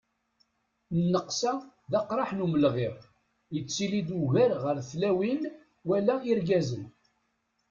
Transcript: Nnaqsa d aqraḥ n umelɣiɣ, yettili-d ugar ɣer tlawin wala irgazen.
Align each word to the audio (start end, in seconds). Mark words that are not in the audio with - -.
Nnaqsa 1.01 1.53
d 1.91 1.93
aqraḥ 1.99 2.29
n 2.33 2.43
umelɣiɣ, 2.45 2.95
yettili-d 3.53 4.09
ugar 4.21 4.51
ɣer 4.63 4.77
tlawin 4.89 5.41
wala 5.87 6.15
irgazen. 6.31 6.83